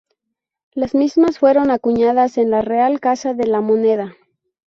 [0.71, 4.15] Las mismas fueron acuñadas en la Real Casa de la Moneda.